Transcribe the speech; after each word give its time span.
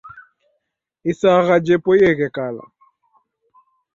Isagha 1.11 1.55
jepoieghe 1.65 2.27
kala 2.35 2.63